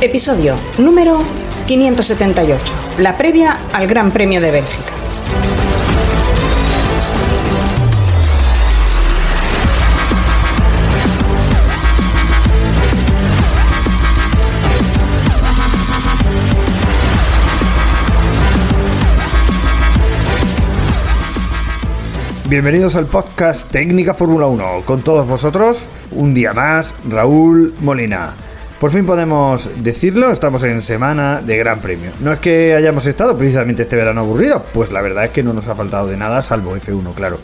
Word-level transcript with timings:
Episodio 0.00 0.54
número 0.78 1.18
578. 1.66 2.72
La 2.98 3.18
previa 3.18 3.58
al 3.72 3.88
Gran 3.88 4.12
Premio 4.12 4.40
de 4.40 4.52
Bélgica. 4.52 4.92
Bienvenidos 22.48 22.94
al 22.94 23.06
podcast 23.06 23.68
Técnica 23.68 24.14
Fórmula 24.14 24.46
1. 24.46 24.82
Con 24.84 25.02
todos 25.02 25.26
vosotros, 25.26 25.90
un 26.12 26.34
día 26.34 26.52
más, 26.52 26.94
Raúl 27.10 27.74
Molina. 27.80 28.47
Por 28.80 28.92
fin 28.92 29.04
podemos 29.06 29.68
decirlo, 29.82 30.30
estamos 30.30 30.62
en 30.62 30.82
semana 30.82 31.40
de 31.40 31.56
Gran 31.56 31.80
Premio. 31.80 32.12
No 32.20 32.32
es 32.32 32.38
que 32.38 32.74
hayamos 32.74 33.06
estado 33.06 33.36
precisamente 33.36 33.82
este 33.82 33.96
verano 33.96 34.20
aburrido, 34.20 34.64
pues 34.72 34.92
la 34.92 35.02
verdad 35.02 35.24
es 35.24 35.30
que 35.30 35.42
no 35.42 35.52
nos 35.52 35.66
ha 35.66 35.74
faltado 35.74 36.06
de 36.06 36.16
nada, 36.16 36.42
salvo 36.42 36.76
F1, 36.76 37.12
claro. 37.14 37.40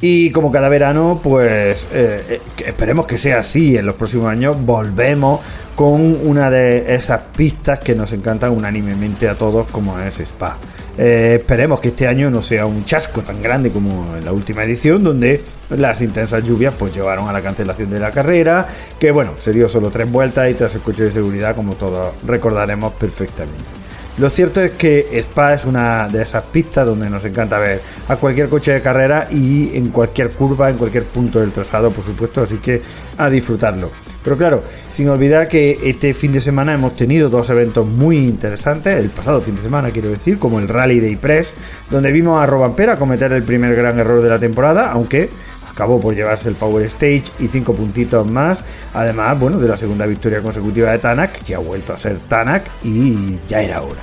Y 0.00 0.30
como 0.30 0.52
cada 0.52 0.68
verano, 0.68 1.20
pues 1.22 1.88
eh, 1.90 2.22
eh, 2.28 2.40
esperemos 2.66 3.06
que 3.06 3.16
sea 3.16 3.38
así. 3.38 3.76
En 3.76 3.86
los 3.86 3.94
próximos 3.94 4.26
años 4.26 4.56
volvemos 4.60 5.40
con 5.74 6.26
una 6.26 6.50
de 6.50 6.94
esas 6.94 7.20
pistas 7.34 7.78
que 7.78 7.94
nos 7.94 8.12
encantan 8.12 8.52
unánimemente 8.52 9.28
a 9.28 9.34
todos, 9.34 9.70
como 9.70 9.98
es 9.98 10.20
Spa. 10.20 10.58
Eh, 10.98 11.36
esperemos 11.40 11.80
que 11.80 11.88
este 11.88 12.06
año 12.06 12.30
no 12.30 12.40
sea 12.40 12.66
un 12.66 12.84
chasco 12.84 13.22
tan 13.22 13.40
grande 13.42 13.70
como 13.70 14.16
en 14.16 14.24
la 14.24 14.32
última 14.32 14.64
edición, 14.64 15.02
donde 15.02 15.42
las 15.70 16.00
intensas 16.02 16.42
lluvias 16.42 16.74
pues 16.78 16.94
llevaron 16.94 17.28
a 17.28 17.32
la 17.32 17.42
cancelación 17.42 17.88
de 17.88 18.00
la 18.00 18.10
carrera, 18.10 18.66
que 18.98 19.10
bueno, 19.10 19.32
se 19.38 19.68
solo 19.68 19.90
tres 19.90 20.10
vueltas 20.10 20.50
y 20.50 20.54
tras 20.54 20.74
el 20.74 20.82
de 20.82 21.10
seguridad, 21.10 21.54
como 21.54 21.74
todos 21.74 22.14
recordaremos 22.26 22.94
perfectamente. 22.94 23.85
Lo 24.18 24.30
cierto 24.30 24.62
es 24.62 24.70
que 24.72 25.08
Spa 25.20 25.52
es 25.52 25.66
una 25.66 26.08
de 26.08 26.22
esas 26.22 26.42
pistas 26.44 26.86
donde 26.86 27.10
nos 27.10 27.22
encanta 27.26 27.58
ver 27.58 27.82
a 28.08 28.16
cualquier 28.16 28.48
coche 28.48 28.72
de 28.72 28.80
carrera 28.80 29.28
y 29.30 29.76
en 29.76 29.90
cualquier 29.90 30.30
curva, 30.30 30.70
en 30.70 30.78
cualquier 30.78 31.04
punto 31.04 31.38
del 31.38 31.52
trazado, 31.52 31.90
por 31.90 32.02
supuesto, 32.02 32.40
así 32.40 32.56
que 32.56 32.80
a 33.18 33.28
disfrutarlo. 33.28 33.90
Pero 34.24 34.38
claro, 34.38 34.62
sin 34.90 35.08
olvidar 35.10 35.48
que 35.48 35.78
este 35.84 36.14
fin 36.14 36.32
de 36.32 36.40
semana 36.40 36.72
hemos 36.72 36.96
tenido 36.96 37.28
dos 37.28 37.50
eventos 37.50 37.86
muy 37.86 38.16
interesantes, 38.16 38.98
el 38.98 39.10
pasado 39.10 39.42
fin 39.42 39.54
de 39.54 39.62
semana 39.62 39.90
quiero 39.90 40.08
decir, 40.08 40.38
como 40.38 40.58
el 40.60 40.66
Rally 40.66 40.98
de 40.98 41.10
Ypres, 41.10 41.52
donde 41.90 42.10
vimos 42.10 42.42
a 42.42 42.46
Robampera 42.46 42.96
cometer 42.96 43.30
el 43.32 43.42
primer 43.42 43.76
gran 43.76 43.98
error 43.98 44.22
de 44.22 44.30
la 44.30 44.38
temporada, 44.38 44.90
aunque 44.90 45.28
acabó 45.76 46.00
por 46.00 46.14
llevarse 46.14 46.48
el 46.48 46.54
Power 46.54 46.86
Stage 46.86 47.24
y 47.38 47.48
cinco 47.48 47.74
puntitos 47.74 48.26
más. 48.26 48.64
Además, 48.94 49.38
bueno, 49.38 49.58
de 49.58 49.68
la 49.68 49.76
segunda 49.76 50.06
victoria 50.06 50.40
consecutiva 50.40 50.90
de 50.90 50.98
Tanak, 50.98 51.44
que 51.44 51.54
ha 51.54 51.58
vuelto 51.58 51.92
a 51.92 51.98
ser 51.98 52.18
Tanak 52.18 52.64
y 52.82 53.38
ya 53.46 53.60
era 53.60 53.82
hora. 53.82 54.00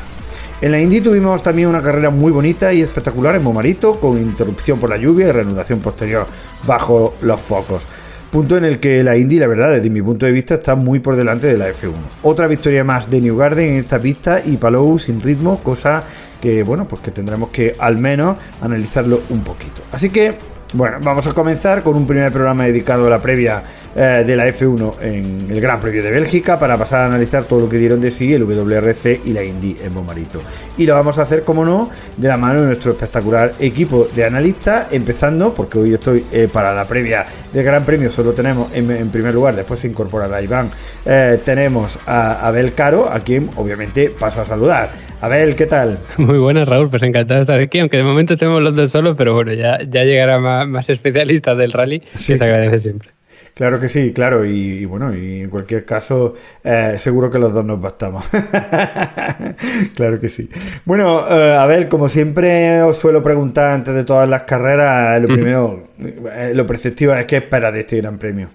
En 0.61 0.71
la 0.71 0.79
Indy 0.79 1.01
tuvimos 1.01 1.41
también 1.41 1.67
una 1.67 1.81
carrera 1.81 2.11
muy 2.11 2.31
bonita 2.31 2.71
y 2.71 2.81
espectacular 2.81 3.35
en 3.35 3.43
Momarito, 3.43 3.99
con 3.99 4.21
interrupción 4.21 4.79
por 4.79 4.91
la 4.91 4.97
lluvia 4.97 5.27
y 5.27 5.31
reanudación 5.31 5.79
posterior 5.79 6.27
bajo 6.65 7.15
los 7.21 7.41
focos. 7.41 7.87
Punto 8.29 8.55
en 8.55 8.65
el 8.65 8.79
que 8.79 9.03
la 9.03 9.17
Indy, 9.17 9.39
la 9.39 9.47
verdad, 9.47 9.71
desde 9.71 9.89
mi 9.89 10.01
punto 10.03 10.27
de 10.27 10.31
vista, 10.31 10.55
está 10.55 10.75
muy 10.75 10.99
por 10.99 11.15
delante 11.15 11.47
de 11.47 11.57
la 11.57 11.69
F1. 11.69 11.93
Otra 12.21 12.45
victoria 12.45 12.83
más 12.83 13.09
de 13.09 13.19
New 13.19 13.35
Garden 13.35 13.69
en 13.69 13.75
esta 13.77 13.99
pista 13.99 14.41
y 14.45 14.57
Palou 14.57 14.99
sin 14.99 15.21
ritmo, 15.21 15.59
cosa 15.63 16.03
que, 16.39 16.61
bueno, 16.61 16.87
pues 16.87 17.01
que 17.01 17.09
tendremos 17.09 17.49
que 17.49 17.75
al 17.79 17.97
menos 17.97 18.37
analizarlo 18.61 19.21
un 19.29 19.43
poquito. 19.43 19.81
Así 19.91 20.11
que 20.11 20.52
bueno, 20.73 20.97
vamos 21.01 21.27
a 21.27 21.33
comenzar 21.33 21.83
con 21.83 21.95
un 21.95 22.07
primer 22.07 22.31
programa 22.31 22.65
dedicado 22.65 23.05
a 23.05 23.09
la 23.09 23.21
previa 23.21 23.63
eh, 23.95 24.23
de 24.25 24.35
la 24.35 24.47
F1 24.47 24.93
en 25.01 25.47
el 25.51 25.61
Gran 25.61 25.79
Premio 25.79 26.01
de 26.03 26.11
Bélgica 26.11 26.57
para 26.59 26.77
pasar 26.77 27.01
a 27.01 27.05
analizar 27.05 27.43
todo 27.45 27.61
lo 27.61 27.69
que 27.69 27.77
dieron 27.77 28.01
de 28.01 28.09
sí 28.11 28.33
el 28.33 28.43
WRC 28.43 29.21
y 29.25 29.33
la 29.33 29.43
Indy 29.43 29.77
en 29.83 29.93
Bomarito. 29.93 30.41
Y 30.77 30.85
lo 30.85 30.93
vamos 30.95 31.17
a 31.19 31.23
hacer, 31.23 31.43
como 31.43 31.63
no, 31.65 31.89
de 32.17 32.27
la 32.27 32.37
mano 32.37 32.61
de 32.61 32.67
nuestro 32.67 32.91
espectacular 32.91 33.53
equipo 33.59 34.07
de 34.15 34.25
analistas, 34.25 34.87
empezando, 34.91 35.53
porque 35.53 35.77
hoy 35.77 35.93
estoy 35.93 36.25
eh, 36.31 36.47
para 36.51 36.73
la 36.73 36.85
previa 36.87 37.25
del 37.51 37.63
Gran 37.63 37.83
Premio, 37.85 38.09
solo 38.09 38.31
tenemos 38.33 38.71
en, 38.73 38.89
en 38.91 39.09
primer 39.09 39.33
lugar, 39.33 39.55
después 39.55 39.79
se 39.79 39.87
incorporará 39.87 40.41
Iván, 40.41 40.69
eh, 41.05 41.39
tenemos 41.45 41.99
a 42.07 42.47
Abel 42.47 42.73
Caro, 42.73 43.09
a 43.11 43.19
quien 43.19 43.49
obviamente 43.55 44.09
paso 44.09 44.41
a 44.41 44.45
saludar. 44.45 44.89
Abel, 45.21 45.55
¿qué 45.55 45.65
tal? 45.67 45.99
Muy 46.17 46.37
buenas, 46.37 46.67
Raúl. 46.67 46.89
Pues 46.89 47.01
encantado 47.03 47.37
de 47.39 47.43
estar 47.43 47.59
aquí, 47.61 47.79
aunque 47.79 47.95
de 47.95 48.03
momento 48.03 48.35
tenemos 48.35 48.61
los 48.61 48.75
dos 48.75 48.91
solos, 48.91 49.15
pero 49.17 49.33
bueno, 49.33 49.53
ya, 49.53 49.79
ya 49.87 50.03
llegará 50.03 50.37
más, 50.39 50.67
más 50.67 50.89
especialistas 50.89 51.57
del 51.57 51.71
rally, 51.71 52.01
Sí. 52.15 52.33
que 52.33 52.39
se 52.39 52.43
agradece 52.43 52.79
siempre. 52.79 53.12
Claro 53.53 53.79
que 53.79 53.87
sí, 53.87 54.11
claro, 54.13 54.43
y, 54.45 54.79
y 54.79 54.85
bueno, 54.85 55.15
y 55.15 55.41
en 55.41 55.49
cualquier 55.49 55.85
caso, 55.85 56.33
eh, 56.63 56.95
seguro 56.97 57.29
que 57.29 57.37
los 57.37 57.53
dos 57.53 57.63
nos 57.63 57.79
bastamos. 57.79 58.25
claro 59.95 60.19
que 60.19 60.27
sí. 60.27 60.49
Bueno, 60.85 61.23
eh, 61.29 61.55
Abel, 61.55 61.87
como 61.87 62.09
siempre 62.09 62.81
os 62.81 62.97
suelo 62.97 63.21
preguntar 63.21 63.67
antes 63.69 63.93
de 63.93 64.03
todas 64.03 64.27
las 64.27 64.43
carreras, 64.43 65.21
lo 65.21 65.27
primero, 65.27 65.89
eh, 65.99 66.51
lo 66.55 66.65
preceptivo 66.65 67.13
es 67.13 67.25
qué 67.25 67.37
esperas 67.37 67.73
de 67.73 67.81
este 67.81 67.97
Gran 67.97 68.17
Premio. 68.17 68.49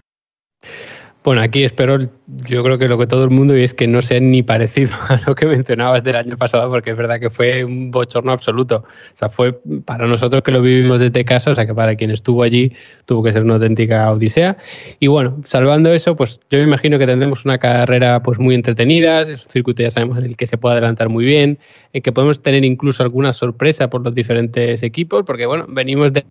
Bueno, 1.25 1.43
aquí 1.43 1.65
espero, 1.65 1.99
yo 2.47 2.63
creo 2.63 2.79
que 2.79 2.89
lo 2.89 2.97
que 2.97 3.09
todo 3.09 3.25
el 3.25 3.31
mundo 3.31 3.59
y 3.59 3.65
es 3.65 3.75
que 3.75 3.89
no 3.89 4.03
sea 4.03 4.21
ni 4.21 4.45
parecido 4.45 4.93
a 5.09 5.21
lo 5.27 5.35
que 5.35 5.47
mencionabas 5.47 6.05
del 6.05 6.15
año 6.15 6.37
pasado, 6.37 6.71
porque 6.71 6.91
es 6.91 6.97
verdad 6.97 7.19
que 7.19 7.29
fue 7.29 7.65
un 7.65 7.91
bochorno 7.91 8.31
absoluto. 8.31 8.85
O 8.87 9.17
sea, 9.17 9.29
fue 9.29 9.61
para 9.85 10.07
nosotros 10.07 10.43
que 10.43 10.53
lo 10.53 10.63
vivimos 10.63 11.01
desde 11.01 11.25
casa, 11.25 11.51
o 11.51 11.55
sea, 11.57 11.67
que 11.67 11.75
para 11.75 11.97
quien 11.97 12.13
estuvo 12.13 12.45
allí 12.45 12.73
tuvo 13.05 13.25
que 13.25 13.33
ser 13.33 13.43
una 13.43 13.55
auténtica 13.55 14.11
odisea. 14.13 14.57
Y 15.01 15.09
bueno, 15.09 15.39
salvando 15.43 15.93
eso, 15.93 16.15
pues 16.15 16.39
yo 16.51 16.59
me 16.59 16.65
imagino 16.65 16.99
que 17.01 17.07
tendremos 17.07 17.45
una 17.45 17.59
carrera 17.59 18.23
pues 18.23 18.39
muy 18.39 18.55
entretenida, 18.55 19.23
es 19.23 19.45
un 19.45 19.51
circuito 19.51 19.83
ya 19.83 19.91
sabemos 19.91 20.19
en 20.19 20.25
el 20.25 20.37
que 20.37 20.47
se 20.47 20.57
puede 20.57 20.75
adelantar 20.75 21.09
muy 21.09 21.25
bien, 21.25 21.59
en 21.93 22.03
que 22.03 22.13
podemos 22.13 22.41
tener 22.43 22.65
incluso 22.65 23.03
alguna 23.03 23.33
sorpresa 23.33 23.91
por 23.91 24.05
los 24.05 24.15
diferentes 24.15 24.85
equipos, 24.85 25.25
porque 25.27 25.47
bueno, 25.47 25.67
venimos 25.69 26.13
de 26.13 26.25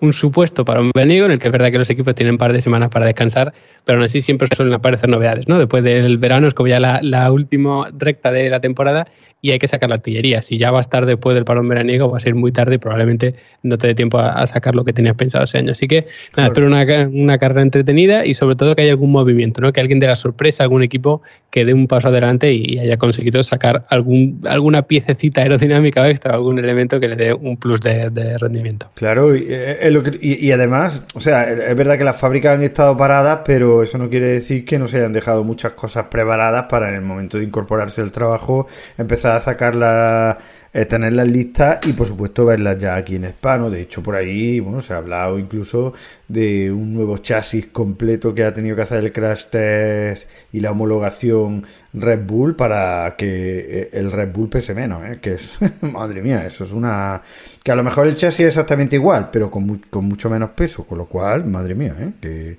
un 0.00 0.12
supuesto 0.12 0.64
para 0.64 0.80
un 0.80 0.90
veraniego 0.92 1.26
en 1.26 1.32
el 1.32 1.38
que 1.38 1.46
es 1.46 1.52
verdad 1.52 1.70
que 1.70 1.78
los 1.78 1.88
equipos 1.88 2.14
tienen 2.14 2.34
un 2.34 2.38
par 2.38 2.52
de 2.52 2.60
semanas 2.60 2.88
para 2.88 3.06
descansar, 3.06 3.54
pero 3.84 3.98
aún 3.98 4.04
así 4.04 4.20
siempre 4.20 4.48
suelen 4.54 4.74
aparecer 4.74 5.08
novedades, 5.08 5.46
¿no? 5.46 5.58
Después 5.58 5.84
del 5.84 6.18
verano 6.18 6.48
es 6.48 6.54
como 6.54 6.66
ya 6.66 6.80
la, 6.80 7.00
la 7.02 7.30
última 7.30 7.88
recta 7.96 8.32
de 8.32 8.50
la 8.50 8.60
temporada 8.60 9.06
y 9.44 9.50
hay 9.50 9.58
que 9.58 9.68
sacar 9.68 9.90
la 9.90 9.96
artillería. 9.96 10.40
Si 10.40 10.56
ya 10.56 10.70
va 10.70 10.78
a 10.78 10.80
estar 10.80 11.04
después 11.04 11.34
del 11.34 11.44
parón 11.44 11.68
veraniego, 11.68 12.10
va 12.10 12.16
a 12.16 12.20
ser 12.20 12.34
muy 12.34 12.50
tarde 12.50 12.76
y 12.76 12.78
probablemente 12.78 13.34
no 13.62 13.76
te 13.76 13.88
dé 13.88 13.94
tiempo 13.94 14.18
a, 14.18 14.30
a 14.30 14.46
sacar 14.46 14.74
lo 14.74 14.86
que 14.86 14.94
tenías 14.94 15.16
pensado 15.16 15.44
ese 15.44 15.58
año. 15.58 15.72
Así 15.72 15.86
que 15.86 16.06
nada, 16.34 16.48
espero 16.48 16.66
una, 16.66 16.86
una 17.12 17.36
carrera 17.36 17.60
entretenida 17.60 18.24
y 18.24 18.32
sobre 18.32 18.56
todo 18.56 18.74
que 18.74 18.80
haya 18.82 18.92
algún 18.92 19.12
movimiento, 19.12 19.60
¿no? 19.60 19.70
Que 19.70 19.80
alguien 19.82 19.98
dé 19.98 20.06
la 20.06 20.16
sorpresa, 20.16 20.62
algún 20.62 20.82
equipo 20.82 21.20
que 21.50 21.66
dé 21.66 21.74
un 21.74 21.86
paso 21.88 22.08
adelante 22.08 22.52
y 22.54 22.78
haya 22.78 22.96
conseguido 22.96 23.42
sacar 23.42 23.84
algún, 23.90 24.40
alguna 24.46 24.82
piececita 24.82 25.42
aerodinámica 25.42 26.08
extra, 26.08 26.32
algún 26.32 26.58
elemento 26.58 26.98
que 26.98 27.08
le 27.08 27.16
dé 27.16 27.34
un 27.34 27.58
plus 27.58 27.82
de, 27.82 28.08
de 28.08 28.38
rendimiento. 28.38 28.90
Claro, 28.94 29.36
y, 29.36 29.44
eh, 29.46 29.76
que- 30.02 30.18
y- 30.26 30.46
y 30.46 30.52
además, 30.52 31.02
o 31.14 31.20
sea, 31.20 31.52
es 31.52 31.76
verdad 31.76 31.98
que 31.98 32.04
las 32.04 32.16
fábricas 32.16 32.56
han 32.58 32.64
estado 32.64 32.96
paradas, 32.96 33.40
pero 33.44 33.82
eso 33.82 33.98
no 33.98 34.08
quiere 34.08 34.28
decir 34.28 34.64
que 34.64 34.78
no 34.78 34.86
se 34.86 34.96
hayan 34.96 35.12
dejado 35.12 35.44
muchas 35.44 35.72
cosas 35.72 36.06
preparadas 36.10 36.64
para 36.70 36.88
en 36.88 36.94
el 36.94 37.02
momento 37.02 37.36
de 37.36 37.44
incorporarse 37.44 38.00
al 38.00 38.10
trabajo 38.10 38.66
empezar 38.96 39.33
a 39.36 39.40
sacarlas, 39.40 40.36
eh, 40.72 40.86
tenerlas 40.86 41.28
listas 41.28 41.78
y 41.86 41.92
por 41.92 42.06
supuesto 42.06 42.44
verlas 42.44 42.78
ya 42.78 42.96
aquí 42.96 43.16
en 43.16 43.24
Hispano. 43.24 43.70
De 43.70 43.80
hecho, 43.82 44.02
por 44.02 44.16
ahí, 44.16 44.58
bueno, 44.60 44.82
se 44.82 44.92
ha 44.92 44.96
hablado 44.96 45.38
incluso 45.38 45.92
de 46.26 46.72
un 46.72 46.94
nuevo 46.94 47.18
chasis 47.18 47.68
completo 47.68 48.34
que 48.34 48.44
ha 48.44 48.52
tenido 48.52 48.74
que 48.74 48.82
hacer 48.82 49.04
el 49.04 49.12
crash 49.12 49.46
test 49.46 50.28
y 50.52 50.60
la 50.60 50.72
homologación 50.72 51.64
Red 51.92 52.26
Bull 52.26 52.56
para 52.56 53.14
que 53.16 53.26
eh, 53.28 53.90
el 53.92 54.10
Red 54.10 54.32
Bull 54.32 54.48
pese 54.48 54.74
menos, 54.74 55.04
¿eh? 55.04 55.18
que 55.20 55.34
es, 55.34 55.58
madre 55.80 56.22
mía, 56.22 56.44
eso 56.44 56.64
es 56.64 56.72
una... 56.72 57.22
que 57.62 57.70
a 57.70 57.76
lo 57.76 57.84
mejor 57.84 58.08
el 58.08 58.16
chasis 58.16 58.40
es 58.40 58.46
exactamente 58.46 58.96
igual, 58.96 59.28
pero 59.32 59.50
con, 59.50 59.78
con 59.90 60.06
mucho 60.06 60.28
menos 60.28 60.50
peso, 60.50 60.84
con 60.84 60.98
lo 60.98 61.06
cual, 61.06 61.44
madre 61.44 61.74
mía, 61.76 61.94
¿eh? 62.00 62.10
que 62.20 62.58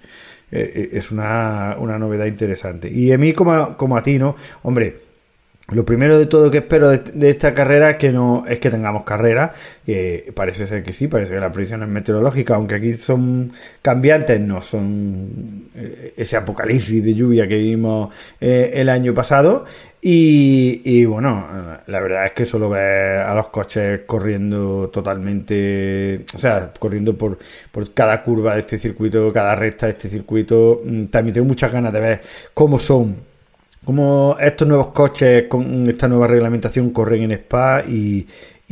es 0.51 1.11
una, 1.11 1.75
una 1.79 1.99
novedad 1.99 2.27
interesante. 2.27 2.89
Y 2.89 3.11
a 3.11 3.17
mí 3.17 3.33
como 3.33 3.75
como 3.75 3.97
a 3.97 4.01
ti, 4.03 4.17
¿no? 4.17 4.35
Hombre, 4.63 4.97
lo 5.69 5.83
primero 5.83 6.19
de 6.19 6.27
todo 6.27 6.51
que 6.51 6.59
espero 6.59 6.89
de, 6.89 7.29
esta 7.29 7.55
carrera 7.55 7.91
es 7.91 7.95
que 7.97 8.11
no 8.11 8.45
es 8.47 8.59
que 8.59 8.69
tengamos 8.69 9.03
carrera, 9.03 9.51
que 9.83 10.31
parece 10.35 10.67
ser 10.67 10.83
que 10.83 10.93
sí, 10.93 11.07
parece 11.07 11.33
que 11.33 11.39
las 11.39 11.51
previsiones 11.51 11.89
meteorológicas, 11.89 12.55
aunque 12.55 12.75
aquí 12.75 12.93
son 12.93 13.51
cambiantes, 13.81 14.39
no 14.39 14.61
son 14.61 15.69
eh, 15.75 16.13
ese 16.17 16.37
apocalipsis 16.37 17.03
de 17.03 17.15
lluvia 17.15 17.47
que 17.47 17.57
vimos 17.57 18.13
eh, 18.39 18.71
el 18.75 18.89
año 18.89 19.13
pasado. 19.13 19.65
Y, 20.07 21.03
bueno, 21.05 21.47
la 21.87 21.99
verdad 21.99 22.27
es 22.27 22.33
que 22.33 22.45
solo 22.45 22.69
ver 22.69 23.21
a 23.21 23.33
los 23.33 23.47
coches 23.47 24.01
corriendo 24.05 24.91
totalmente, 24.93 26.25
o 26.35 26.37
sea, 26.37 26.71
corriendo 26.77 27.17
por, 27.17 27.39
por 27.71 27.91
cada 27.91 28.21
curva 28.21 28.53
de 28.53 28.59
este 28.59 28.77
circuito, 28.77 29.33
cada 29.33 29.55
recta 29.55 29.87
de 29.87 29.93
este 29.93 30.09
circuito. 30.09 30.81
Mm, 30.85 31.05
también 31.05 31.33
tengo 31.33 31.47
muchas 31.47 31.71
ganas 31.71 31.91
de 31.91 31.99
ver 31.99 32.21
cómo 32.53 32.79
son 32.79 33.15
cómo 33.85 34.35
estos 34.39 34.67
nuevos 34.67 34.87
coches 34.87 35.45
con 35.47 35.87
esta 35.87 36.07
nueva 36.07 36.27
reglamentación 36.27 36.89
corren 36.89 37.23
en 37.23 37.31
Spa 37.33 37.83
y, 37.87 38.27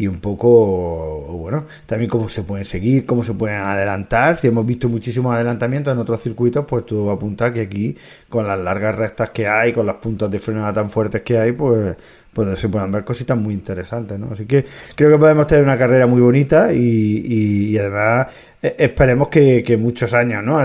un 0.08 0.20
poco, 0.20 1.38
bueno, 1.40 1.66
también 1.86 2.10
cómo 2.10 2.28
se 2.28 2.42
pueden 2.42 2.66
seguir, 2.66 3.06
cómo 3.06 3.24
se 3.24 3.34
pueden 3.34 3.60
adelantar. 3.60 4.38
Si 4.38 4.48
hemos 4.48 4.66
visto 4.66 4.90
muchísimos 4.90 5.36
adelantamientos 5.36 5.94
en 5.94 6.00
otros 6.00 6.22
circuitos, 6.22 6.66
pues 6.68 6.86
todo 6.88 7.12
apunta 7.12 7.54
que 7.54 7.62
aquí, 7.62 7.96
con 8.28 8.48
las 8.48 8.60
largas 8.60 8.96
rectas 8.96 9.30
que 9.30 9.48
hay, 9.48 9.72
con 9.72 9.86
las 9.86 9.98
puntas 9.98 10.32
de 10.32 10.40
frenada 10.40 10.74
tan 10.74 10.90
fuertes 10.90 11.22
que 11.22 11.38
hay, 11.38 11.52
pues, 11.52 11.96
pues 12.34 12.58
se 12.58 12.68
pueden 12.68 12.92
ver 12.92 13.04
cositas 13.04 13.38
muy 13.38 13.54
interesantes, 13.54 14.18
¿no? 14.18 14.30
Así 14.32 14.46
que 14.46 14.66
creo 14.96 15.12
que 15.12 15.18
podemos 15.20 15.46
tener 15.46 15.64
una 15.64 15.78
carrera 15.78 16.08
muy 16.08 16.22
bonita 16.22 16.74
y, 16.74 17.78
además 17.78 18.28
eh, 18.64 18.76
esperemos 18.80 19.28
que, 19.28 19.78
muchos 19.80 20.12
años, 20.16 20.44
¿no? 20.44 20.58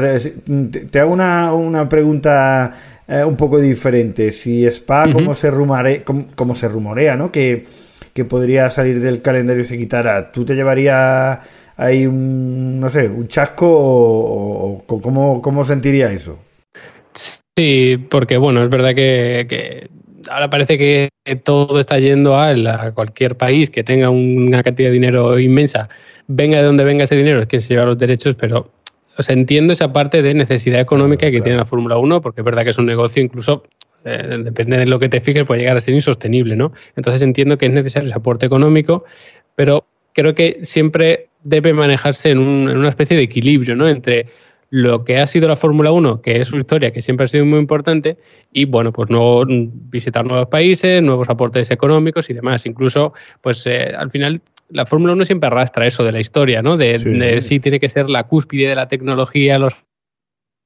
Te 0.91 1.01
hago 1.01 1.13
una, 1.13 1.53
una 1.53 1.87
pregunta 1.87 2.73
un 3.09 3.37
poco 3.37 3.59
diferente. 3.59 4.31
Si 4.33 4.67
Spa, 4.67 5.11
como, 5.13 5.35
se 5.35 5.51
rumore, 5.51 6.05
como, 6.05 6.55
se 6.55 6.69
rumorea, 6.69 7.17
¿no? 7.17 7.33
Que, 7.33 7.65
que, 8.13 8.25
podría 8.25 8.69
salir 8.71 9.01
del 9.01 9.23
calendario 9.23 9.63
y 9.63 9.65
se 9.65 9.79
quitara, 9.79 10.31
¿tú 10.31 10.45
te 10.45 10.55
llevarías 10.55 11.39
ahí 11.77 12.07
un, 12.07 12.79
no 12.79 12.91
sé, 12.91 13.09
un 13.09 13.27
chasco 13.29 13.67
o, 13.71 14.85
¿cómo, 14.87 15.41
cómo 15.41 15.65
sentiría 15.65 16.13
eso? 16.13 16.39
Sí, 17.57 17.97
porque 18.11 18.37
bueno, 18.37 18.63
es 18.63 18.69
verdad 18.69 18.95
que, 18.95 19.89
ahora 20.31 20.51
parece 20.51 20.77
que 20.77 21.09
todo 21.45 21.81
está 21.81 21.99
yendo 21.99 22.37
a, 22.37 22.51
a, 22.51 22.93
cualquier 22.93 23.37
país 23.37 23.71
que 23.71 23.85
tenga 23.85 24.11
una 24.11 24.63
cantidad 24.63 24.89
de 24.89 24.95
dinero 24.95 25.39
inmensa, 25.39 25.89
venga 26.27 26.59
de 26.59 26.65
donde 26.65 26.85
venga 26.85 27.05
ese 27.05 27.17
dinero, 27.17 27.41
es 27.41 27.49
quien 27.49 27.63
se 27.63 27.69
lleva 27.69 27.87
los 27.87 27.99
derechos, 27.99 28.37
pero 28.39 28.71
o 29.19 29.23
sea, 29.23 29.35
entiendo 29.35 29.73
esa 29.73 29.93
parte 29.93 30.23
de 30.23 30.33
necesidad 30.33 30.81
económica 30.81 31.31
que 31.31 31.41
tiene 31.41 31.59
la 31.59 31.65
Fórmula 31.65 31.99
1, 31.99 32.21
porque 32.21 32.41
es 32.41 32.45
verdad 32.45 32.63
que 32.63 32.71
es 32.71 32.79
un 32.79 32.87
negocio 32.87 33.21
incluso 33.23 33.65
eh, 34.05 34.39
depende 34.45 34.79
de 34.79 34.87
lo 34.87 35.01
que 35.01 35.09
te 35.09 35.21
fijes, 35.21 35.45
puede 35.45 35.61
llegar 35.61 35.77
a 35.77 35.81
ser 35.81 35.95
insostenible, 35.95 36.55
¿no? 36.55 36.73
Entonces 36.95 37.21
entiendo 37.21 37.59
que 37.59 37.67
es 37.67 37.73
necesario 37.73 38.09
ese 38.09 38.17
aporte 38.17 38.47
económico, 38.47 39.05
pero 39.57 39.87
creo 40.13 40.37
que 40.37 40.61
siempre 40.63 41.29
debe 41.43 41.73
manejarse 41.73 42.31
en, 42.31 42.39
una 42.39 42.89
especie 42.89 43.17
de 43.17 43.25
equilibrio, 43.25 43.75
¿no? 43.75 43.89
Entre 43.89 44.27
lo 44.71 45.05
que 45.05 45.19
ha 45.19 45.27
sido 45.27 45.49
la 45.49 45.57
Fórmula 45.57 45.91
1, 45.91 46.23
que 46.23 46.41
es 46.41 46.49
su 46.49 46.57
historia, 46.57 46.93
que 46.93 47.03
siempre 47.03 47.25
ha 47.25 47.29
sido 47.29 47.45
muy 47.45 47.59
importante, 47.59 48.19
y 48.53 48.67
bueno, 48.67 48.93
pues 48.93 49.11
no 49.11 49.43
visitar 49.47 50.25
nuevos 50.25 50.49
países, 50.49 51.03
nuevos 51.03 51.29
aportes 51.29 51.71
económicos 51.73 52.31
y 52.31 52.35
demás. 52.35 52.67
Incluso, 52.67 53.15
pues 53.41 53.67
eh, 53.67 53.93
al 53.97 54.11
final 54.11 54.41
la 54.71 54.87
Fórmula 54.87 55.15
1 55.15 55.25
siempre 55.25 55.47
arrastra 55.47 55.87
eso 55.87 56.05
de 56.05 56.13
la 56.13 56.21
historia, 56.21 56.63
¿no? 56.63 56.77
De 56.77 57.41
sí. 57.41 57.61
tiene 57.61 57.81
que 57.81 57.89
ser 57.89 58.11
la 58.11 58.25
cúspide 58.25 58.69
de 58.69 58.75
la 58.75 58.89
tecnología, 58.89 59.59
los 59.59 59.75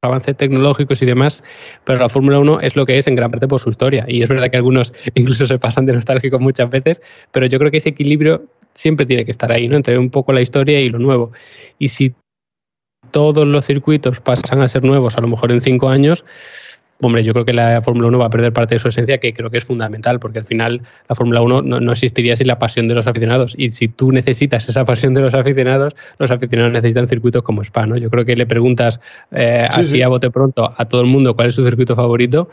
avances 0.02 0.36
tecnológicos 0.36 1.00
y 1.00 1.06
demás, 1.06 1.44
pero 1.84 2.00
la 2.00 2.08
Fórmula 2.08 2.40
1 2.40 2.60
es 2.60 2.74
lo 2.74 2.84
que 2.84 2.98
es 2.98 3.06
en 3.06 3.14
gran 3.14 3.30
parte 3.30 3.46
por 3.46 3.60
su 3.60 3.70
historia. 3.70 4.04
Y 4.08 4.22
es 4.22 4.28
verdad 4.28 4.50
que 4.50 4.56
algunos 4.56 4.92
incluso 5.14 5.46
se 5.46 5.58
pasan 5.58 5.86
de 5.86 5.92
nostálgicos 5.92 6.40
muchas 6.40 6.68
veces, 6.70 7.00
pero 7.30 7.46
yo 7.46 7.58
creo 7.58 7.70
que 7.70 7.78
ese 7.78 7.90
equilibrio 7.90 8.44
siempre 8.74 9.06
tiene 9.06 9.24
que 9.24 9.30
estar 9.30 9.52
ahí, 9.52 9.68
¿no? 9.68 9.76
Entre 9.76 9.96
un 9.96 10.10
poco 10.10 10.32
la 10.32 10.40
historia 10.40 10.80
y 10.80 10.88
lo 10.88 10.98
nuevo. 10.98 11.32
Y 11.78 11.90
si 11.90 12.14
todos 13.10 13.46
los 13.46 13.64
circuitos 13.64 14.20
pasan 14.20 14.62
a 14.62 14.68
ser 14.68 14.82
nuevos, 14.82 15.16
a 15.16 15.20
lo 15.20 15.28
mejor 15.28 15.52
en 15.52 15.60
cinco 15.60 15.88
años, 15.88 16.24
hombre, 17.06 17.24
yo 17.24 17.32
creo 17.32 17.44
que 17.44 17.52
la 17.52 17.82
Fórmula 17.82 18.08
1 18.08 18.18
va 18.18 18.26
a 18.26 18.30
perder 18.30 18.52
parte 18.52 18.76
de 18.76 18.78
su 18.78 18.88
esencia, 18.88 19.18
que 19.18 19.34
creo 19.34 19.50
que 19.50 19.58
es 19.58 19.64
fundamental, 19.64 20.20
porque 20.20 20.38
al 20.38 20.44
final 20.44 20.82
la 21.08 21.14
Fórmula 21.14 21.42
1 21.42 21.62
no, 21.62 21.92
existiría 21.92 22.36
sin 22.36 22.46
la 22.46 22.58
pasión 22.58 22.88
de 22.88 22.94
los 22.94 23.06
aficionados. 23.06 23.54
Y 23.56 23.72
si 23.72 23.88
tú 23.88 24.12
necesitas 24.12 24.68
esa 24.68 24.84
pasión 24.84 25.12
de 25.14 25.20
los 25.20 25.34
aficionados, 25.34 25.94
los 26.18 26.30
aficionados 26.30 26.72
necesitan 26.72 27.08
circuitos 27.08 27.42
como 27.42 27.62
Spa, 27.62 27.86
¿no? 27.86 27.96
Yo 27.96 28.08
creo 28.08 28.24
que 28.24 28.36
le 28.36 28.46
preguntas 28.46 29.00
eh, 29.32 29.66
así 29.68 30.00
a 30.02 30.08
bote 30.08 30.30
pronto 30.30 30.72
a 30.76 30.84
todo 30.86 31.00
el 31.00 31.08
mundo 31.08 31.34
cuál 31.34 31.48
es 31.48 31.54
su 31.54 31.64
circuito 31.64 31.96
favorito. 31.96 32.48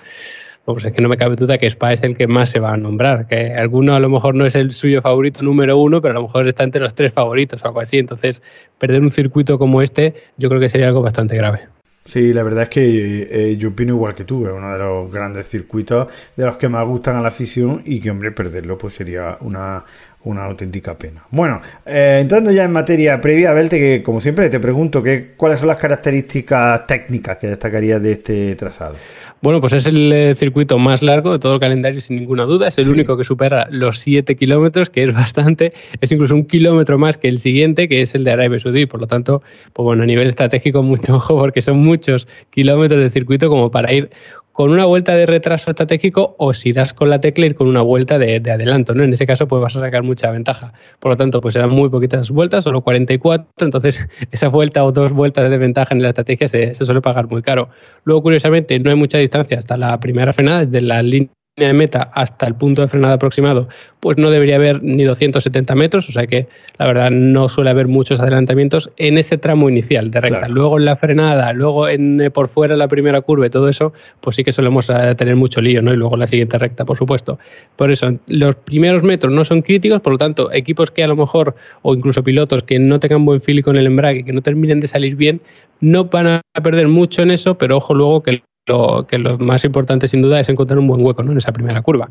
Pues 0.66 0.86
es 0.86 0.94
que 0.94 1.01
no 1.01 1.10
me 1.10 1.18
cabe 1.18 1.36
duda 1.36 1.57
que 1.57 1.68
Spa 1.68 1.94
es 1.94 2.04
el 2.04 2.18
que 2.18 2.28
más 2.28 2.50
se 2.50 2.60
va 2.60 2.74
a 2.74 2.78
nombrar, 2.78 3.28
que 3.28 3.54
alguno 3.54 3.96
a 3.96 4.00
lo 4.00 4.10
mejor 4.10 4.36
no 4.36 4.46
es 4.46 4.56
el 4.56 4.72
suyo 4.72 5.01
favorito 5.01 5.42
número 5.42 5.78
uno, 5.78 6.01
pero 6.01 6.12
a 6.12 6.16
lo 6.16 6.24
mejor 6.24 6.48
está 6.48 6.63
entre 6.63 6.81
los 6.81 6.94
tres 6.94 7.12
favoritos 7.12 7.63
o 7.63 7.68
algo 7.68 7.81
así. 7.81 7.98
Entonces, 7.98 8.42
perder 8.78 9.01
un 9.01 9.10
circuito 9.10 9.57
como 9.57 9.81
este, 9.81 10.13
yo 10.38 10.50
creo 10.50 10.62
que 10.62 10.69
sería 10.69 10.88
algo 10.88 11.01
bastante 11.01 11.36
grave. 11.36 11.78
Sí, 12.06 12.34
la 12.34 12.42
verdad 12.44 12.63
es 12.63 12.69
que 12.69 13.51
eh, 13.51 13.57
yo 13.57 13.69
opino 13.69 13.94
igual 13.94 14.16
que 14.16 14.24
tú, 14.25 14.48
es 14.48 14.51
uno 14.54 14.74
de 14.74 14.80
los 14.80 15.12
grandes 15.12 15.48
circuitos 15.48 16.07
de 16.36 16.46
los 16.46 16.57
que 16.57 16.68
más 16.68 16.86
gustan 16.88 17.18
a 17.18 17.22
la 17.22 17.28
afición 17.28 17.84
y 17.86 18.00
que, 18.01 18.10
hombre, 18.10 18.31
perderlo 18.31 18.78
pues 18.80 18.96
sería 18.96 19.38
una, 19.42 19.86
una 20.24 20.45
auténtica 20.45 20.98
pena. 20.98 21.24
Bueno, 21.31 21.62
eh, 21.86 22.19
entrando 22.21 22.51
ya 22.51 22.63
en 22.63 22.71
materia 22.71 23.19
previa, 23.21 23.54
Belte, 23.54 23.80
que 23.80 24.04
como 24.04 24.19
siempre 24.19 24.50
te 24.50 24.60
pregunto 24.60 25.01
que, 25.01 25.33
cuáles 25.38 25.60
son 25.60 25.68
las 25.68 25.77
características 25.77 26.86
técnicas 26.88 27.38
que 27.38 27.48
destacarías 27.48 28.01
de 28.01 28.12
este 28.13 28.56
trazado. 28.56 28.95
Bueno, 29.42 29.62
pues 29.62 29.71
es 29.71 29.86
el 29.86 30.12
eh, 30.12 30.36
circuito 30.36 30.77
más 30.77 31.01
largo 31.01 31.31
de 31.31 31.39
todo 31.39 31.54
el 31.54 31.60
calendario, 31.62 32.01
sin 32.01 32.18
ninguna 32.18 32.44
duda. 32.44 32.68
Es 32.68 32.77
el 32.77 32.89
único 32.89 33.16
que 33.16 33.24
supera 33.24 33.68
los 33.71 34.00
7 34.00 34.36
kilómetros, 34.36 34.89
que 34.89 35.04
es 35.04 35.13
bastante. 35.13 35.71
Es 36.01 36.12
incluso 36.12 36.36
un 36.36 36.45
kilómetro 36.45 36.98
más 36.98 37.18
que 37.18 37.30
el 37.30 37.39
siguiente, 37.39 37.88
que 37.88 38.01
es 38.01 38.13
el 38.15 38.25
de 38.25 38.31
Arabia 38.31 38.60
Saudí. 38.60 38.86
Por 38.86 39.00
lo 39.00 39.07
tanto, 39.07 39.42
pues 39.72 39.83
bueno, 39.86 40.04
a 40.04 40.06
nivel 40.06 40.27
estratégico, 40.27 40.83
mucho 40.83 41.15
ojo, 41.15 41.38
porque 41.38 41.62
son 41.62 41.77
muchos 41.77 42.27
kilómetros 42.50 43.00
de 43.00 43.10
circuito 43.10 43.48
como 43.48 43.72
para 43.72 43.94
ir 43.94 44.10
con 44.59 44.71
una 44.71 44.83
vuelta 44.83 45.15
de 45.15 45.25
retraso 45.25 45.71
estratégico 45.71 46.35
o 46.38 46.53
si 46.53 46.73
das 46.73 46.94
con 46.94 47.09
la 47.09 47.21
tecla 47.21 47.45
ir 47.45 47.55
con 47.55 47.69
una 47.69 47.81
vuelta 47.81 48.19
de, 48.19 48.36
adelanto, 48.51 48.93
¿no? 48.93 49.05
En 49.05 49.13
ese 49.13 49.25
caso 49.25 49.48
pues 49.48 49.62
vas 49.62 49.77
a 49.77 49.79
sacar 49.79 50.03
mucha 50.03 50.29
ventaja. 50.31 50.74
Por 51.00 51.12
lo 51.12 51.15
tanto, 51.15 51.39
pues 51.39 51.53
se 51.53 51.60
dan 51.60 51.69
muy 51.69 51.88
poquitas 51.88 52.29
vueltas, 52.29 52.65
solo 52.65 52.81
44, 52.81 53.48
entonces 53.62 54.05
esa 54.31 54.50
vuelta 54.50 54.84
o 54.84 54.91
dos 54.91 55.13
vueltas 55.13 55.50
de 55.50 55.57
ventaja 55.57 55.95
en 55.95 56.01
la 56.01 56.10
estrategia 56.10 56.50
se, 56.50 56.75
se 56.75 56.84
suele 56.84 57.00
pagar 57.00 57.29
muy 57.29 57.41
caro. 57.41 57.69
Luego, 58.03 58.22
curiosamente, 58.22 58.77
no 58.79 58.89
hay 58.89 58.98
mucha 58.98 59.17
distancia 59.17 59.60
hasta 59.60 59.77
la 59.77 59.98
primera 60.01 60.34
frenada, 60.34 60.65
desde 60.65 60.81
la 60.81 61.03
línea 61.03 61.29
de 61.68 61.74
meta 61.74 62.12
hasta 62.13 62.48
el 62.48 62.56
punto 62.56 62.82
de 62.82 62.88
frenada 62.88 63.16
aproximado, 63.16 63.68
pues 64.00 64.18
no 64.18 64.30
debería 64.30 64.56
haber 64.56 64.82
ni 64.82 65.04
270 65.04 65.75
metros, 65.75 66.10
o 66.10 66.12
sea 66.12 66.28
que 66.28 66.48
la 66.78 66.88
verdad 66.88 67.12
no 67.12 67.50
suele 67.50 67.70
haber 67.70 67.88
muchos 67.88 68.20
adelantamientos 68.20 68.89
en 68.98 69.18
ese 69.18 69.38
tramo 69.38 69.70
inicial 69.70 70.12
de 70.12 70.22
recta. 70.22 70.48
Luego 70.48 70.80
en 70.80 70.86
la 70.86 70.96
frenada, 70.96 71.54
luego 71.54 71.88
en, 71.88 72.22
eh, 72.22 72.32
por 72.32 72.50
fuera 72.50 72.78
la 72.78 72.88
primera 72.88 73.22
curva 73.22 73.48
y 73.48 73.50
todo 73.50 73.68
eso, 73.68 73.94
pues 74.22 74.36
sí 74.36 74.44
que 74.44 74.51
solemos 74.51 74.89
eh, 74.89 75.16
tener 75.16 75.36
mucho 75.36 75.62
lío, 75.62 75.82
¿no? 75.82 75.94
Y 75.94 75.98
luego 75.98 76.16
la 76.18 76.28
siguiente 76.28 76.58
recta, 76.58 76.86
por 76.86 76.98
supuesto. 76.98 77.39
Por 77.75 77.92
eso, 77.92 78.18
los 78.28 78.56
primeros 78.56 79.04
metros 79.04 79.34
no 79.34 79.44
son 79.44 79.62
críticos, 79.62 80.01
por 80.01 80.13
lo 80.13 80.18
tanto, 80.18 80.51
equipos 80.54 80.92
que 80.92 81.04
a 81.04 81.08
lo 81.08 81.16
mejor, 81.16 81.56
o 81.82 81.94
incluso 81.94 82.24
pilotos 82.24 82.63
que 82.63 82.80
no 82.80 83.00
tengan 83.00 83.25
buen 83.25 83.42
feeling 83.42 83.63
con 83.63 83.75
el 83.75 83.86
embrague, 83.86 84.24
que 84.24 84.34
no 84.34 84.42
terminen 84.42 84.80
de 84.80 84.88
salir 84.88 85.16
bien, 85.16 85.42
no 85.82 86.06
van 86.06 86.28
a 86.28 86.42
perder 86.63 86.88
mucho 86.88 87.22
en 87.22 87.32
eso, 87.32 87.58
pero 87.58 87.78
ojo 87.78 87.94
luego 87.94 88.24
que 88.24 88.42
lo, 88.68 89.08
que 89.08 89.18
lo 89.18 89.38
más 89.38 89.63
importante 89.66 90.08
sin 90.08 90.22
duda 90.22 90.39
es 90.39 90.50
encontrar 90.50 90.80
un 90.80 90.88
buen 90.88 91.04
hueco 91.04 91.24
¿no? 91.24 91.32
en 91.32 91.38
esa 91.38 91.51
primera 91.51 91.82
curva. 91.82 92.10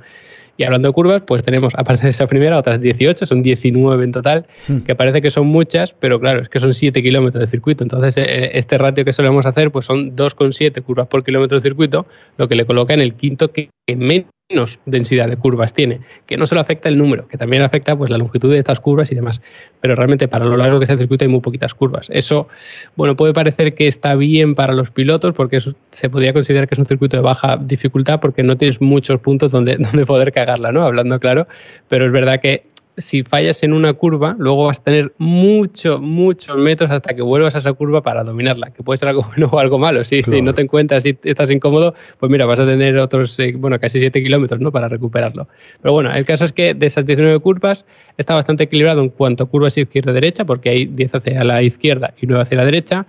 Y 0.56 0.64
hablando 0.64 0.88
de 0.88 0.92
curvas, 0.92 1.22
pues 1.22 1.44
tenemos, 1.44 1.72
aparte 1.76 2.02
de 2.02 2.10
esa 2.10 2.26
primera, 2.26 2.58
otras 2.58 2.80
18, 2.80 3.26
son 3.26 3.42
19 3.42 4.04
en 4.04 4.10
total, 4.10 4.46
hmm. 4.66 4.78
que 4.78 4.96
parece 4.96 5.22
que 5.22 5.30
son 5.30 5.46
muchas, 5.46 5.94
pero 6.00 6.18
claro, 6.18 6.40
es 6.42 6.48
que 6.48 6.58
son 6.58 6.74
7 6.74 7.00
kilómetros 7.00 7.40
de 7.40 7.46
circuito. 7.48 7.84
Entonces, 7.84 8.16
eh, 8.16 8.50
este 8.54 8.76
ratio 8.76 9.04
que 9.04 9.12
solemos 9.12 9.46
hacer, 9.46 9.70
pues 9.70 9.86
son 9.86 10.16
2,7 10.16 10.82
curvas 10.82 11.06
por 11.06 11.22
kilómetro 11.22 11.58
de 11.58 11.62
circuito, 11.62 12.06
lo 12.38 12.48
que 12.48 12.56
le 12.56 12.66
coloca 12.66 12.92
en 12.92 13.00
el 13.00 13.14
quinto 13.14 13.52
que 13.52 13.70
menos 13.96 14.26
menos 14.50 14.78
densidad 14.86 15.28
de 15.28 15.36
curvas 15.36 15.74
tiene, 15.74 16.00
que 16.24 16.38
no 16.38 16.46
solo 16.46 16.62
afecta 16.62 16.88
el 16.88 16.96
número, 16.96 17.28
que 17.28 17.36
también 17.36 17.62
afecta 17.62 17.94
pues, 17.94 18.08
la 18.08 18.16
longitud 18.16 18.50
de 18.50 18.56
estas 18.56 18.80
curvas 18.80 19.12
y 19.12 19.14
demás. 19.14 19.42
Pero 19.82 19.94
realmente 19.94 20.26
para 20.26 20.46
lo 20.46 20.56
largo 20.56 20.78
que 20.78 20.84
es 20.84 20.90
el 20.90 20.98
circuito 20.98 21.26
hay 21.26 21.30
muy 21.30 21.40
poquitas 21.40 21.74
curvas. 21.74 22.06
Eso, 22.10 22.48
bueno, 22.96 23.14
puede 23.14 23.34
parecer 23.34 23.74
que 23.74 23.86
está 23.86 24.14
bien 24.14 24.54
para 24.54 24.72
los 24.72 24.90
pilotos 24.90 25.34
porque 25.34 25.60
se 25.90 26.08
podría 26.08 26.32
considerar 26.32 26.66
que 26.66 26.76
es 26.76 26.78
un 26.78 26.86
circuito 26.86 27.18
de 27.18 27.22
baja 27.22 27.58
dificultad 27.58 28.20
porque 28.20 28.42
no 28.42 28.56
tienes 28.56 28.80
muchos 28.80 29.20
puntos 29.20 29.52
donde, 29.52 29.76
donde 29.78 30.06
poder 30.06 30.32
cagarla, 30.32 30.72
¿no? 30.72 30.82
Hablando 30.82 31.20
claro, 31.20 31.46
pero 31.88 32.06
es 32.06 32.12
verdad 32.12 32.40
que 32.40 32.64
si 32.98 33.22
fallas 33.22 33.62
en 33.62 33.72
una 33.72 33.92
curva, 33.92 34.36
luego 34.38 34.66
vas 34.66 34.78
a 34.78 34.82
tener 34.82 35.12
muchos, 35.18 36.00
muchos 36.00 36.56
metros 36.58 36.90
hasta 36.90 37.14
que 37.14 37.22
vuelvas 37.22 37.54
a 37.54 37.58
esa 37.58 37.72
curva 37.72 38.02
para 38.02 38.24
dominarla, 38.24 38.70
que 38.70 38.82
puede 38.82 38.98
ser 38.98 39.08
algo 39.08 39.22
bueno 39.36 39.48
o 39.50 39.58
algo 39.58 39.78
malo. 39.78 40.04
Si, 40.04 40.22
si 40.22 40.42
no 40.42 40.54
te 40.54 40.62
encuentras 40.62 41.06
y 41.06 41.16
estás 41.22 41.50
incómodo, 41.50 41.94
pues 42.18 42.30
mira, 42.30 42.44
vas 42.46 42.58
a 42.58 42.66
tener 42.66 42.98
otros, 42.98 43.38
eh, 43.38 43.54
bueno, 43.56 43.78
casi 43.80 44.00
7 44.00 44.22
kilómetros, 44.22 44.60
¿no? 44.60 44.72
Para 44.72 44.88
recuperarlo. 44.88 45.48
Pero 45.80 45.92
bueno, 45.92 46.12
el 46.12 46.26
caso 46.26 46.44
es 46.44 46.52
que 46.52 46.74
de 46.74 46.86
esas 46.86 47.06
19 47.06 47.38
curvas 47.40 47.86
está 48.18 48.34
bastante 48.34 48.64
equilibrado 48.64 49.00
en 49.02 49.08
cuanto 49.08 49.44
a 49.44 49.46
curvas 49.46 49.78
izquierda-derecha, 49.78 50.44
porque 50.44 50.70
hay 50.70 50.86
10 50.86 51.14
hacia 51.14 51.44
la 51.44 51.62
izquierda 51.62 52.12
y 52.20 52.26
9 52.26 52.42
hacia 52.42 52.56
la 52.58 52.64
derecha 52.64 53.06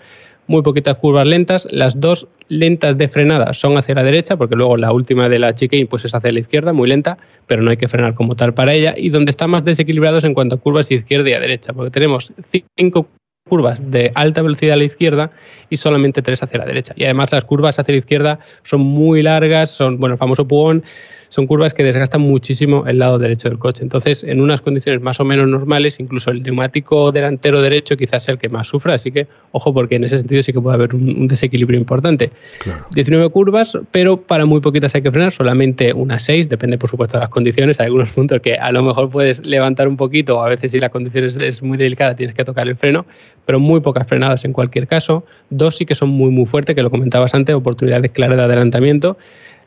muy 0.50 0.64
poquitas 0.64 0.96
curvas 0.96 1.28
lentas. 1.28 1.68
Las 1.70 2.00
dos 2.02 2.28
lentas 2.50 2.98
de 2.98 3.08
frenada 3.08 3.54
son 3.54 3.78
hacia 3.78 3.96
la 3.96 4.04
derecha, 4.04 4.36
porque 4.36 4.56
luego 4.56 4.76
la 4.76 4.92
última 4.92 5.30
de 5.30 5.40
la 5.40 5.56
chicane 5.56 5.86
pues 5.86 6.06
es 6.06 6.14
hacia 6.14 6.32
la 6.32 6.40
izquierda, 6.40 6.74
muy 6.74 6.90
lenta, 6.90 7.18
pero 7.48 7.62
no 7.62 7.72
hay 7.72 7.78
que 7.78 7.88
frenar 7.88 8.16
como 8.16 8.36
tal 8.36 8.54
para 8.54 8.74
ella. 8.74 8.94
Y 8.98 9.10
donde 9.10 9.30
está 9.30 9.48
más 9.48 9.64
desequilibrados 9.64 10.24
en 10.24 10.34
cuanto 10.34 10.56
a 10.56 10.60
curvas 10.60 10.92
izquierda 10.92 11.30
y 11.30 11.34
a 11.34 11.40
derecha, 11.40 11.74
porque 11.74 11.92
tenemos 11.92 12.34
cinco 12.76 13.08
curvas 13.48 13.80
de 13.92 14.12
alta 14.16 14.42
velocidad 14.42 14.74
a 14.74 14.78
la 14.78 14.84
izquierda 14.84 15.32
y 15.70 15.78
solamente 15.78 16.22
tres 16.22 16.42
hacia 16.44 16.60
la 16.60 16.66
derecha. 16.66 16.94
Y 16.96 17.06
además 17.06 17.32
las 17.32 17.46
curvas 17.46 17.80
hacia 17.80 17.94
la 17.94 18.00
izquierda 18.00 18.40
son 18.64 18.82
muy 18.82 19.24
largas, 19.24 19.72
son, 19.72 20.00
bueno, 20.00 20.14
el 20.14 20.20
famoso 20.20 20.48
pugón, 20.48 20.84
son 21.30 21.48
curvas 21.48 21.74
que 21.74 21.84
desgastan 21.84 22.22
muchísimo 22.22 22.86
el 22.88 23.00
lado 23.00 23.18
derecho 23.18 23.50
del 23.50 23.60
coche. 23.60 23.84
Entonces, 23.84 24.24
en 24.24 24.42
unas 24.42 24.62
condiciones 24.62 25.02
más 25.02 25.20
o 25.20 25.26
menos 25.26 25.48
normales, 25.48 26.00
incluso 26.00 26.32
el 26.32 26.44
neumático 26.44 27.12
delantero 27.12 27.62
derecho 27.62 27.96
quizás 27.98 28.24
sea 28.24 28.34
el 28.34 28.40
que 28.40 28.50
más 28.50 28.68
sufra, 28.68 28.96
así 28.96 29.12
que 29.12 29.28
ojo 29.52 29.74
porque 29.74 29.96
en 29.96 30.04
ese 30.04 30.18
sentido 30.18 30.44
sí 30.44 30.54
que 30.54 30.62
puede 30.62 30.76
haber 30.76 30.96
un, 30.96 31.28
desequilibrio 31.28 31.80
importante. 31.80 32.32
19 32.92 33.30
curvas, 33.30 33.78
pero 33.92 34.18
para 34.18 34.46
muy 34.46 34.62
poquitas 34.62 34.94
hay 34.96 35.02
que 35.02 35.12
frenar, 35.12 35.32
solamente 35.32 35.94
unas 35.94 36.24
6, 36.24 36.50
depende 36.50 36.78
por 36.78 36.90
supuesto 36.90 37.18
de 37.18 37.22
las 37.22 37.30
condiciones, 37.30 37.80
hay 37.80 37.86
algunos 37.86 38.10
puntos 38.12 38.42
que 38.42 38.56
a 38.56 38.72
lo 38.72 38.84
mejor 38.84 39.10
puedes 39.10 39.46
levantar 39.46 39.88
un 39.88 39.98
poquito, 39.98 40.38
o 40.38 40.42
a 40.42 40.50
veces 40.50 40.72
si 40.72 40.80
la 40.80 40.90
condición 40.90 41.26
es, 41.26 41.38
es 41.38 41.62
muy 41.62 41.78
delicada 41.78 42.16
tienes 42.16 42.36
que 42.36 42.44
tocar 42.44 42.68
el 42.68 42.76
freno, 42.76 43.06
pero 43.46 43.60
muy 43.60 43.80
pocas 43.80 44.06
frenadas 44.08 44.46
en 44.46 44.54
cualquier 44.54 44.88
caso. 44.88 45.24
Dos 45.50 45.78
sí 45.78 45.86
que 45.86 45.96
son 45.96 46.10
muy 46.10 46.30
muy 46.30 46.46
fuertes, 46.46 46.76
que 46.76 46.84
lo 46.84 46.92
comentabas 46.92 47.34
antes, 47.34 47.56
oportunidades 47.56 48.12
claras 48.12 48.38
de 48.38 48.44
adelantamiento. 48.44 49.18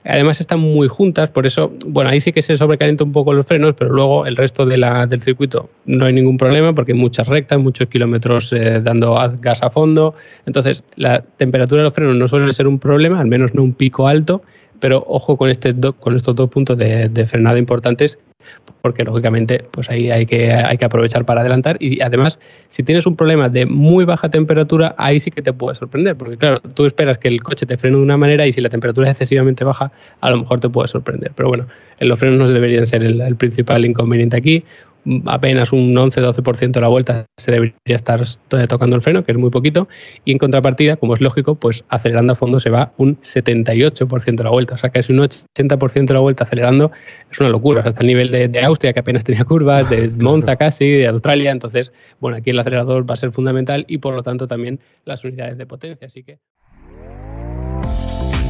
Además 0.05 0.41
están 0.41 0.59
muy 0.59 0.89
juntas, 0.89 1.31
por 1.31 1.47
eso, 1.47 1.73
bueno, 1.87 2.11
ahí 2.11 2.21
sí 2.21 2.33
que 2.33 2.43
se 2.43 2.57
sobrecalienta 2.57 3.05
un 3.05 3.13
poco 3.13 3.33
los 3.33 3.47
frenos, 3.47 3.75
pero 3.79 3.93
luego 3.93 4.27
el 4.27 4.37
resto 4.37 4.67
del 4.67 5.23
circuito 5.23 5.71
no 5.87 6.07
hay 6.07 6.13
ningún 6.13 6.37
problema 6.37 6.75
porque 6.75 6.93
hay 6.93 6.99
muchas 6.99 7.29
rectas, 7.29 7.61
muchos 7.61 7.89
kilómetros 7.89 8.53
eh, 8.53 8.81
dando 8.81 9.17
gas 9.41 9.63
a 9.63 9.71
fondo. 9.71 10.15
Entonces, 10.45 10.83
la 10.97 11.23
temperatura 11.23 11.83
de 11.83 11.85
los 11.85 11.95
frenos 11.95 12.17
no 12.17 12.27
suele 12.27 12.53
ser 12.53 12.67
un 12.67 12.81
problema, 12.81 13.21
al 13.21 13.29
menos 13.29 13.55
no 13.55 13.63
un 13.63 13.75
pico 13.75 14.09
alto, 14.09 14.43
pero 14.81 15.05
ojo 15.07 15.37
con, 15.37 15.51
este 15.51 15.73
con 16.01 16.17
estos 16.17 16.35
dos 16.35 16.51
puntos 16.51 16.77
de, 16.77 17.09
de 17.09 17.27
frenada 17.27 17.59
importantes 17.59 18.19
porque 18.83 19.05
lógicamente 19.05 19.65
pues 19.71 19.89
ahí 19.89 20.11
hay 20.11 20.27
que, 20.27 20.53
hay 20.53 20.77
que 20.77 20.85
aprovechar 20.85 21.25
para 21.25 21.41
adelantar. 21.41 21.77
Y 21.81 22.03
además 22.03 22.39
si 22.69 22.83
tienes 22.83 23.07
un 23.07 23.17
problema 23.17 23.49
de 23.49 23.65
muy 23.65 24.05
baja 24.05 24.29
temperatura 24.29 24.95
ahí 24.99 25.21
sí 25.21 25.31
que 25.31 25.41
te 25.41 25.53
puede 25.53 25.77
sorprender 25.77 26.17
porque 26.17 26.37
claro 26.37 26.61
tú 26.61 26.85
esperas 26.85 27.19
que 27.19 27.29
el 27.29 27.43
coche 27.43 27.65
te 27.65 27.79
frene 27.79 27.97
de 27.97 28.03
una 28.03 28.17
manera 28.17 28.47
y 28.47 28.53
si 28.53 28.61
la 28.61 28.69
temperatura 28.69 29.07
es 29.07 29.13
excesivamente 29.13 29.65
baja 29.65 29.93
a 30.21 30.31
lo 30.31 30.39
mejor 30.39 30.61
te 30.61 30.69
puede 30.69 30.89
sorprender. 30.89 31.33
Pero 31.35 31.49
bueno 31.49 31.67
en 32.01 32.09
los 32.09 32.19
frenos 32.19 32.39
no 32.39 32.49
deberían 32.49 32.87
ser 32.87 33.03
el 33.03 33.37
principal 33.37 33.85
inconveniente 33.85 34.37
aquí 34.37 34.65
apenas 35.27 35.73
un 35.73 35.95
11-12% 35.95 36.73
de 36.73 36.81
la 36.81 36.89
vuelta 36.89 37.27
se 37.37 37.51
debería 37.51 37.75
estar 37.85 38.23
tocando 38.69 38.97
el 38.97 39.03
freno, 39.03 39.25
que 39.25 39.33
es 39.33 39.39
muy 39.39 39.51
poquito, 39.51 39.89
y 40.25 40.33
en 40.33 40.39
contrapartida, 40.39 40.97
como 40.97 41.15
es 41.15 41.21
lógico, 41.21 41.55
pues 41.55 41.85
acelerando 41.89 42.35
a 42.35 42.37
fondo 42.37 42.61
se 42.61 42.71
va 42.71 42.93
un 42.99 43.21
78% 43.21 44.37
de 44.37 44.45
la 44.45 44.51
vuelta, 44.51 44.75
o 44.75 44.79
sea 44.79 44.91
es 44.95 45.09
un 45.09 45.19
80% 45.19 46.07
de 46.07 46.15
la 46.15 46.21
vuelta 46.21 46.45
acelerando, 46.45 46.93
es 47.31 47.41
una 47.41 47.49
locura, 47.49 47.83
hasta 47.85 48.01
el 48.01 48.07
nivel 48.07 48.31
de, 48.31 48.49
de, 48.49 48.61
Austria, 48.63 48.93
que 48.93 49.01
apenas 49.01 49.25
tenía 49.25 49.45
curvas, 49.45 49.91
de 49.91 50.09
Monza 50.21 50.57
casi, 50.57 50.91
de 50.91 51.07
Australia, 51.07 51.51
entonces, 51.51 51.93
bueno, 52.21 52.37
aquí 52.37 52.51
el 52.51 52.59
acelerador 52.59 53.09
va 53.09 53.15
a 53.15 53.17
ser 53.17 53.33
fundamental 53.33 53.85
y 53.89 53.99
por 53.99 54.15
lo 54.15 54.23
tanto 54.23 54.47
también 54.47 54.81
las 55.05 55.25
unidades 55.25 55.59
de 55.59 55.67
potencia, 55.67 56.07
así 56.07 56.23
que... 56.23 56.39